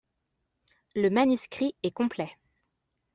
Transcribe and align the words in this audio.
Le 0.95 1.11
manuscrit 1.11 1.75
est 1.83 1.91
complet. 1.93 2.35